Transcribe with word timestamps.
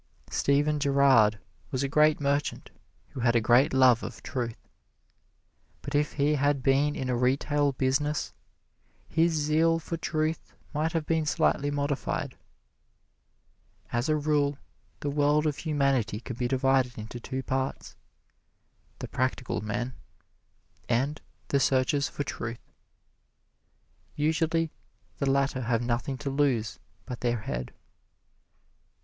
Stephen 0.31 0.79
Girard 0.79 1.37
was 1.69 1.83
a 1.83 1.87
great 1.87 2.19
merchant 2.19 2.71
who 3.09 3.19
had 3.19 3.35
a 3.35 3.39
great 3.39 3.71
love 3.71 4.01
of 4.01 4.23
truth; 4.23 4.67
but 5.83 5.93
if 5.93 6.13
he 6.13 6.33
had 6.33 6.63
been 6.63 6.95
in 6.95 7.07
a 7.07 7.15
retail 7.15 7.73
business, 7.73 8.33
his 9.07 9.31
zeal 9.31 9.77
for 9.77 9.97
truth 9.97 10.55
might 10.73 10.93
have 10.93 11.05
been 11.05 11.23
slightly 11.23 11.69
modified. 11.69 12.35
As 13.91 14.09
a 14.09 14.15
rule, 14.15 14.57
the 15.01 15.09
world 15.11 15.45
of 15.45 15.57
humanity 15.57 16.19
can 16.19 16.35
be 16.35 16.47
divided 16.47 16.97
into 16.97 17.19
two 17.19 17.43
parts: 17.43 17.95
the 18.97 19.07
practical 19.07 19.61
men 19.61 19.93
and 20.89 21.21
the 21.49 21.59
searchers 21.59 22.09
for 22.09 22.23
truth. 22.23 22.71
Usually 24.15 24.71
the 25.19 25.29
latter 25.29 25.61
have 25.61 25.83
nothing 25.83 26.17
to 26.25 26.31
lose 26.31 26.79
but 27.05 27.19
their 27.21 27.41
head. 27.41 27.71